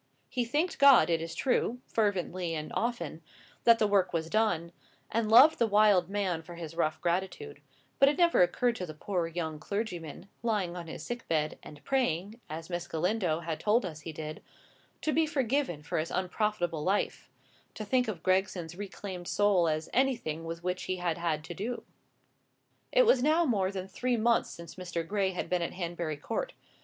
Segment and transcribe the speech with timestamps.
[0.29, 3.21] He thanked God, it is true, fervently and often,
[3.65, 4.71] that the work was done;
[5.11, 7.61] and loved the wild man for his rough gratitude;
[7.99, 11.83] but it never occurred to the poor young clergyman, lying on his sick bed, and
[11.83, 14.41] praying, as Miss Galindo had told us he did,
[15.03, 17.29] to be forgiven for his unprofitable life,
[17.75, 21.83] to think of Gregson's reclaimed soul as anything with which he had had to do.
[22.91, 25.07] It was now more than three months since Mr.
[25.07, 26.53] Gray had been at Hanbury Court.